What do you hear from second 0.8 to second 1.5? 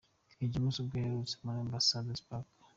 ubwo aherutse